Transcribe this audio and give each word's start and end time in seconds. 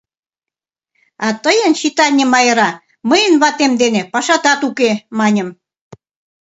—А 1.25 1.27
тыйын, 1.43 1.71
читальне 1.79 2.25
Майра, 2.33 2.69
мыйын 3.09 3.33
ватем 3.41 3.73
дене 3.81 4.01
пашатат 4.13 4.61
уке,— 4.69 4.91
маньым. 5.19 5.49